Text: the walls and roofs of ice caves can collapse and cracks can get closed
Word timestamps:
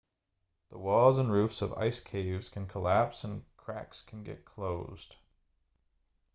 the 0.71 0.79
walls 0.79 1.19
and 1.19 1.31
roofs 1.31 1.61
of 1.61 1.73
ice 1.77 1.99
caves 1.99 2.49
can 2.49 2.65
collapse 2.65 3.23
and 3.23 3.45
cracks 3.67 4.01
can 4.01 4.23
get 4.23 4.43
closed 4.45 5.15